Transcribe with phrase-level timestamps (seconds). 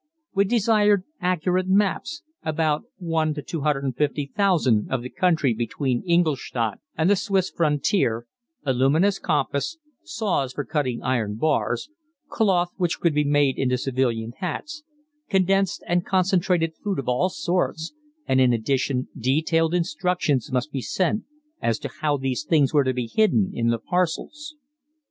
[0.33, 8.25] We desired accurate maps about 1:250,000 of the country between Ingolstadt and the Swiss frontier,
[8.65, 11.87] a luminous compass, saws for cutting iron bars,
[12.29, 14.81] cloth which could be made into civilian hats,
[15.29, 17.93] condensed and concentrated food of all sorts,
[18.25, 21.25] and in addition detailed instructions must be sent
[21.61, 24.55] as to how these things were to be hidden in the parcels.